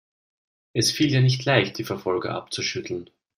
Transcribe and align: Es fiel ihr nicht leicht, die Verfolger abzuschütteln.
Es 0.73 0.91
fiel 0.91 1.11
ihr 1.11 1.21
nicht 1.21 1.45
leicht, 1.45 1.77
die 1.77 1.83
Verfolger 1.83 2.31
abzuschütteln. 2.33 3.11